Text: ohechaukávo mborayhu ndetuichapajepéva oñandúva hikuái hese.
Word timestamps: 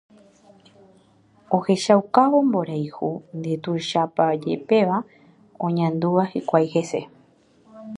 ohechaukávo 1.57 2.37
mborayhu 2.47 3.09
ndetuichapajepéva 3.39 4.97
oñandúva 5.65 6.23
hikuái 6.33 6.67
hese. 6.73 7.01